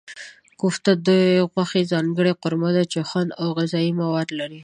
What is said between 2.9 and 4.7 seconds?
چې خوند او غذايي مواد لري.